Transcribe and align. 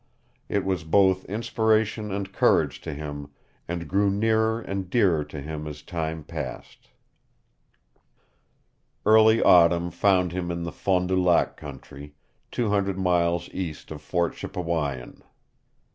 It 0.49 0.65
was 0.65 0.83
both 0.83 1.25
inspiration 1.25 2.11
and 2.11 2.33
courage 2.33 2.81
to 2.81 2.93
him 2.95 3.29
and 3.67 3.87
grew 3.87 4.09
nearer 4.09 4.59
and 4.59 4.89
dearer 4.89 5.23
to 5.25 5.39
him 5.39 5.67
as 5.67 5.83
time 5.83 6.23
passed. 6.23 6.89
Early 9.05 9.43
Autumn 9.43 9.91
found 9.91 10.31
him 10.31 10.49
in 10.49 10.63
the 10.63 10.71
Fond 10.71 11.09
du 11.09 11.21
Lac 11.21 11.55
country, 11.55 12.15
two 12.49 12.69
hundred 12.69 12.97
miles 12.97 13.47
east 13.51 13.91
of 13.91 14.01
Fort 14.01 14.33
Chippewyan. 14.35 15.21